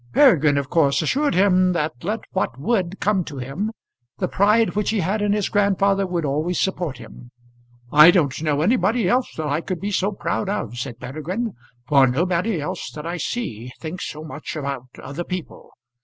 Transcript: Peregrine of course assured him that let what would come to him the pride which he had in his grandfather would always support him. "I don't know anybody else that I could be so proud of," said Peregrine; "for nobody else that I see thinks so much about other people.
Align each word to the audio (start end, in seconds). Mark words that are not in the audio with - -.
Peregrine 0.13 0.57
of 0.57 0.67
course 0.67 1.03
assured 1.03 1.35
him 1.35 1.73
that 1.73 2.03
let 2.03 2.21
what 2.31 2.57
would 2.59 2.99
come 2.99 3.23
to 3.23 3.37
him 3.37 3.71
the 4.17 4.27
pride 4.27 4.71
which 4.75 4.89
he 4.89 5.01
had 5.01 5.21
in 5.21 5.31
his 5.31 5.47
grandfather 5.47 6.07
would 6.07 6.25
always 6.25 6.59
support 6.59 6.97
him. 6.97 7.29
"I 7.91 8.09
don't 8.09 8.41
know 8.41 8.61
anybody 8.61 9.07
else 9.07 9.31
that 9.35 9.45
I 9.45 9.61
could 9.61 9.79
be 9.79 9.91
so 9.91 10.11
proud 10.11 10.49
of," 10.49 10.75
said 10.79 10.99
Peregrine; 10.99 11.53
"for 11.87 12.07
nobody 12.07 12.59
else 12.59 12.89
that 12.93 13.05
I 13.05 13.17
see 13.17 13.71
thinks 13.79 14.07
so 14.09 14.23
much 14.23 14.55
about 14.55 14.87
other 14.99 15.23
people. 15.23 15.69